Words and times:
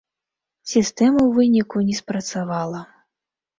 Сістэма 0.73 1.19
ў 1.25 1.29
выніку 1.37 1.85
не 1.91 1.95
спрацавала. 2.01 2.85